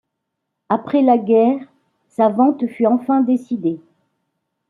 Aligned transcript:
Après 0.69 1.03
la 1.03 1.19
guerre, 1.19 1.63
sa 2.07 2.27
vente 2.29 2.65
fut 2.65 2.87
enfin 2.87 3.21
décidée. 3.21 3.79